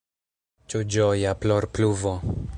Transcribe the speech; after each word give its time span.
Ĉu 0.73 0.81
ĝoja 0.95 1.37
plorpluvo? 1.45 2.17